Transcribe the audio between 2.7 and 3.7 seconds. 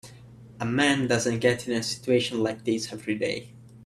every day.